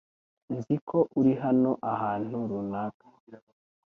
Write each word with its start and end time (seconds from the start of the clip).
Nzi 0.55 0.75
ko 0.87 0.97
uri 1.19 1.33
hano 1.43 1.71
ahantu 1.93 2.35
runaka. 2.49 3.05